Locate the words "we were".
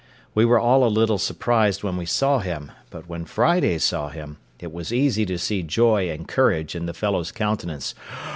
0.33-0.57